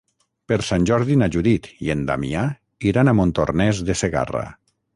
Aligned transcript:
Per 0.51 0.57
Sant 0.67 0.87
Jordi 0.89 1.17
na 1.23 1.27
Judit 1.35 1.69
i 1.87 1.93
en 1.95 2.01
Damià 2.09 2.47
iran 2.93 3.11
a 3.13 3.17
Montornès 3.21 3.87
de 3.91 4.01
Segarra. 4.05 4.47